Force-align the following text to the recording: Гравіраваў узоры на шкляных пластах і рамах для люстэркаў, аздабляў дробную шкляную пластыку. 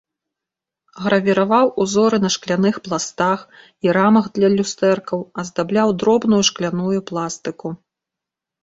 Гравіраваў 1.03 1.67
узоры 1.85 2.17
на 2.25 2.29
шкляных 2.37 2.75
пластах 2.87 3.39
і 3.87 3.95
рамах 3.99 4.25
для 4.39 4.49
люстэркаў, 4.57 5.19
аздабляў 5.45 5.89
дробную 6.03 6.43
шкляную 6.51 6.99
пластыку. 7.13 7.67